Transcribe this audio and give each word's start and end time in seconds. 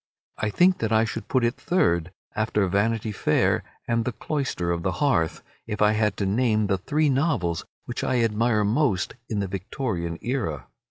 I 0.39 0.49
think 0.49 0.79
that 0.79 0.91
I 0.91 1.05
should 1.05 1.27
put 1.27 1.43
it 1.43 1.53
third 1.61 2.11
after 2.35 2.67
"Vanity 2.67 3.11
Fair" 3.11 3.63
and 3.87 4.03
"The 4.03 4.11
Cloister 4.11 4.73
and 4.73 4.81
the 4.81 4.93
Hearth" 4.93 5.43
if 5.67 5.79
I 5.79 5.91
had 5.91 6.17
to 6.17 6.25
name 6.25 6.65
the 6.65 6.79
three 6.79 7.07
novels 7.07 7.65
which 7.85 8.03
I 8.03 8.21
admire 8.21 8.63
most 8.63 9.13
in 9.29 9.41
the 9.41 9.47
Victorian 9.47 10.17
era. 10.23 10.65